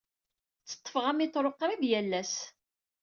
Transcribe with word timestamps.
Tteḍḍfeɣ 0.65 1.05
amiṭru 1.11 1.51
qrib 1.59 1.81
yal 1.89 2.11
ass. 2.21 2.35